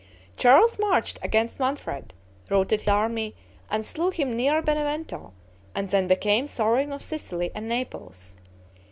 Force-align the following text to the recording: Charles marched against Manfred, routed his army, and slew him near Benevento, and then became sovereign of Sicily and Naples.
Charles 0.35 0.79
marched 0.79 1.19
against 1.21 1.59
Manfred, 1.59 2.15
routed 2.49 2.79
his 2.81 2.87
army, 2.87 3.35
and 3.69 3.85
slew 3.85 4.09
him 4.09 4.35
near 4.35 4.59
Benevento, 4.59 5.31
and 5.75 5.89
then 5.89 6.07
became 6.07 6.47
sovereign 6.47 6.91
of 6.91 7.03
Sicily 7.03 7.51
and 7.53 7.69
Naples. 7.69 8.35